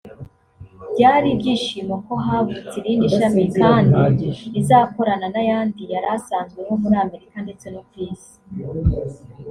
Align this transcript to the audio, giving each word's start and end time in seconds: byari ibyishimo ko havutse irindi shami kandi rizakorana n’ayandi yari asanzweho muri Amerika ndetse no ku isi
byari 0.93 1.27
ibyishimo 1.35 1.93
ko 2.05 2.13
havutse 2.25 2.73
irindi 2.81 3.07
shami 3.17 3.43
kandi 3.59 3.99
rizakorana 4.53 5.27
n’ayandi 5.33 5.81
yari 5.93 6.07
asanzweho 6.17 6.71
muri 6.81 6.95
Amerika 7.05 7.37
ndetse 7.45 7.65
no 7.73 7.81
ku 7.87 7.95
isi 8.09 8.35